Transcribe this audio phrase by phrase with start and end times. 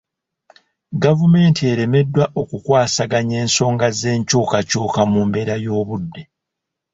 [1.03, 6.21] Gavumenti eremeddwa okukwasaganya ensonga z'enkyukakyuka mu mbeera y'obudde.